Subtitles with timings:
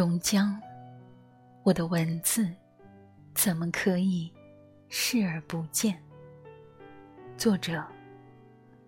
[0.00, 0.58] 榕江，
[1.62, 2.50] 我的文字
[3.34, 4.32] 怎么可以
[4.88, 6.02] 视而不见？
[7.36, 7.84] 作者：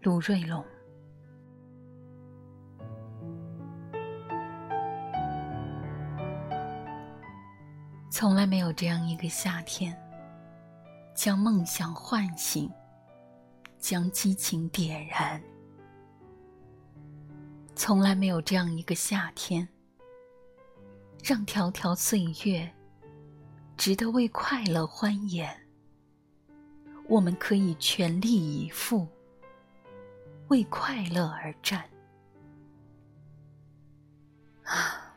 [0.00, 0.64] 卢瑞龙。
[8.10, 9.94] 从来没有这样一个夏天，
[11.14, 12.72] 将梦想唤醒，
[13.78, 15.38] 将激情点燃。
[17.76, 19.68] 从来没有这样一个夏天，
[21.22, 22.68] 让条条岁月
[23.76, 25.48] 值得为快乐欢颜。
[27.06, 29.06] 我们可以全力以赴，
[30.48, 31.84] 为快乐而战。
[34.64, 35.14] 啊，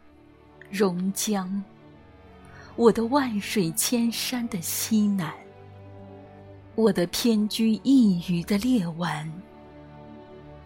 [0.70, 1.63] 榕江，
[2.76, 5.34] 我的万水千山的西南，
[6.76, 9.32] 我的偏居一隅的列湾。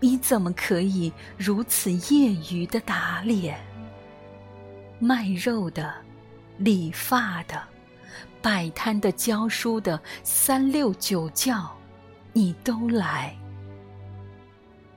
[0.01, 3.68] 你怎么可以如此业余的打脸？
[4.99, 5.93] 卖肉的、
[6.57, 7.61] 理发的、
[8.41, 11.75] 摆摊的、教书的，三六九教，
[12.33, 13.35] 你都来。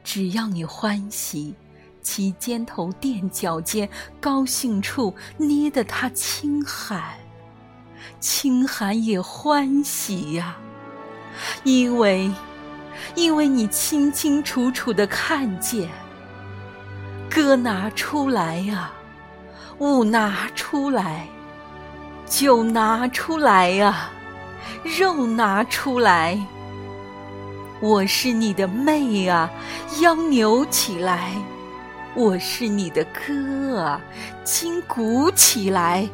[0.04, 1.54] 只要你欢喜，
[2.02, 3.88] 其肩头垫脚尖，
[4.20, 7.16] 高兴处捏得他轻寒，
[8.18, 10.56] 轻寒也欢喜呀，
[11.64, 12.30] 因为。
[13.16, 15.90] 因为你清清楚楚的看见，
[17.28, 18.92] 歌拿出来呀，
[19.82, 21.26] 舞拿出来，
[22.24, 24.10] 酒拿出来呀，
[24.84, 26.40] 肉拿出来。
[27.80, 29.50] 我是你的妹啊，
[30.00, 31.32] 腰扭起来；
[32.14, 34.00] 我是你的哥啊，
[34.44, 36.08] 筋鼓起来。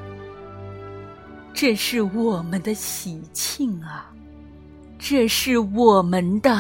[1.53, 4.11] 这是我们的喜庆啊！
[4.99, 6.59] 这是我们的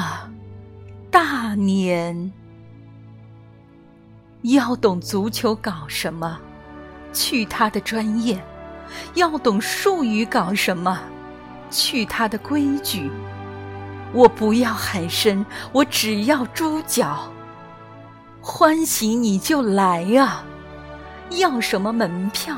[1.11, 2.31] 大年。
[4.42, 6.39] 要懂足球搞什么？
[7.12, 8.37] 去他的专业；
[9.14, 11.01] 要懂术语搞什么？
[11.70, 13.11] 去他的规矩。
[14.13, 17.30] 我不要海参，我只要猪脚。
[18.41, 20.45] 欢喜你就来啊！
[21.30, 22.57] 要什么门票？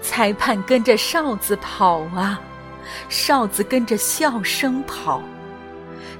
[0.00, 2.40] 裁判跟着哨子跑啊！
[3.08, 5.20] 哨子跟着笑声跑，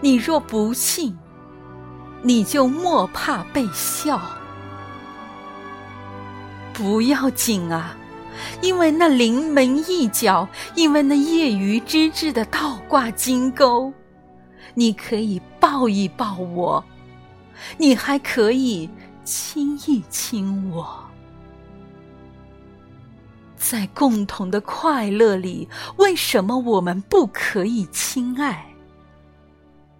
[0.00, 1.16] 你若不信，
[2.20, 4.20] 你就莫怕被笑。
[6.76, 7.96] 不要紧啊，
[8.60, 13.90] 因为那临门一脚，因为那业余之至的倒挂金钩，
[14.74, 16.84] 你可以抱一抱我，
[17.78, 18.90] 你还可以
[19.24, 21.02] 亲一亲我。
[23.56, 25.66] 在共同的快乐里，
[25.96, 28.66] 为什么我们不可以亲爱？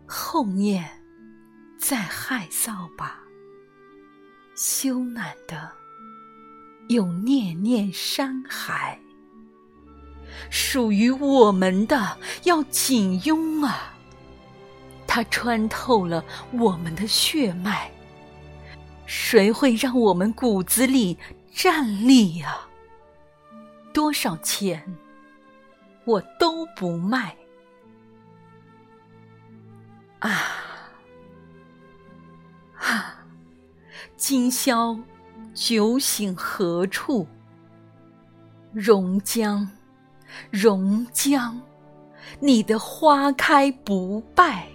[0.07, 0.87] 后面
[1.79, 3.19] 再害臊吧。
[4.55, 5.73] 羞赧的
[6.89, 8.99] 有念念山海，
[10.51, 13.93] 属于我们的要紧拥啊！
[15.07, 17.91] 它穿透了我们的血脉，
[19.07, 21.19] 谁会让我们骨子里
[21.53, 22.61] 站立呀？
[23.93, 24.97] 多少钱，
[26.05, 27.37] 我都不卖。
[30.19, 30.31] 啊
[32.79, 33.27] 啊！
[34.17, 34.99] 今宵
[35.57, 37.27] 酒醒何处？
[38.75, 39.67] 榕江，
[40.51, 41.59] 榕江，
[42.39, 44.69] 你的花开不败。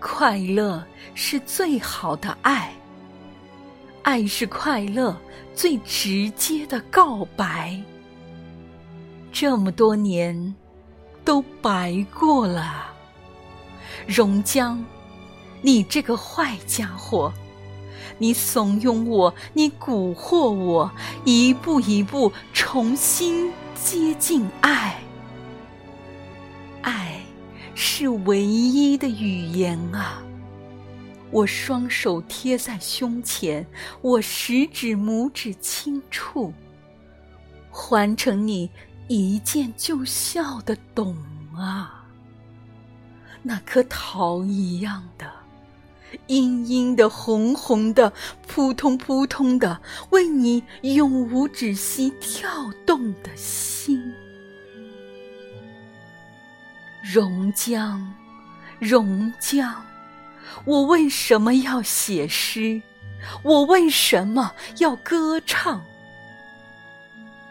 [0.00, 0.82] 快乐
[1.14, 2.72] 是最好的爱。
[4.04, 5.14] 爱是快乐
[5.54, 7.78] 最直接的告白。
[9.30, 10.54] 这么多年，
[11.26, 12.86] 都白过了。
[14.06, 14.82] 榕江，
[15.60, 17.30] 你这个坏家伙，
[18.18, 20.90] 你怂恿我，你蛊惑我，
[21.24, 24.98] 一步一步重新接近爱。
[26.82, 27.20] 爱
[27.74, 30.22] 是唯一的语言啊。
[31.32, 33.66] 我双手贴在胸前，
[34.00, 36.52] 我食指、拇指轻触，
[37.68, 38.70] 还成你
[39.08, 41.16] 一见就笑的懂
[41.56, 42.06] 啊。
[43.42, 45.30] 那颗桃一样的，
[46.26, 48.12] 殷殷的、红红的、
[48.46, 49.80] 扑通扑通的，
[50.10, 52.48] 为你永无止息跳
[52.84, 54.12] 动的心。
[57.02, 58.14] 榕江，
[58.78, 59.84] 榕江。
[60.64, 62.80] 我为什么要写诗？
[63.42, 65.84] 我为什么要歌唱？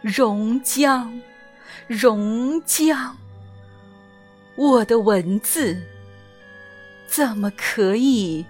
[0.02, 1.22] 榕江，
[1.88, 3.16] 榕江，
[4.56, 5.82] 我的文字
[7.08, 8.46] 怎么可以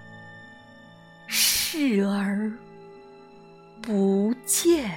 [2.16, 2.50] 而
[3.82, 4.90] 不见？